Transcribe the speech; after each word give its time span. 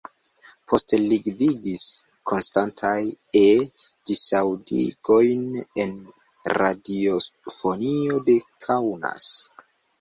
Poste 0.69 0.97
li 1.01 1.17
gvidis 1.25 1.83
konstantajn 2.31 3.11
E-disaŭdigojn 3.43 5.45
en 5.85 5.95
radiofonio 6.59 8.27
de 8.31 8.39
Kaunas. 8.69 9.33